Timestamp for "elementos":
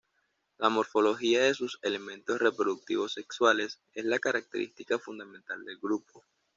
1.83-2.39